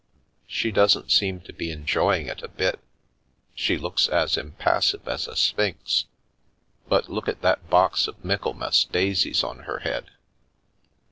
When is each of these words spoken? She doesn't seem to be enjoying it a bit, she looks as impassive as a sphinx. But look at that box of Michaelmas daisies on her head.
She 0.47 0.71
doesn't 0.71 1.11
seem 1.11 1.41
to 1.41 1.53
be 1.53 1.69
enjoying 1.69 2.25
it 2.25 2.41
a 2.41 2.47
bit, 2.47 2.79
she 3.53 3.77
looks 3.77 4.07
as 4.07 4.35
impassive 4.35 5.07
as 5.07 5.27
a 5.27 5.35
sphinx. 5.35 6.05
But 6.87 7.07
look 7.07 7.27
at 7.27 7.43
that 7.43 7.69
box 7.69 8.07
of 8.07 8.25
Michaelmas 8.25 8.85
daisies 8.85 9.43
on 9.43 9.65
her 9.65 9.81
head. 9.81 10.09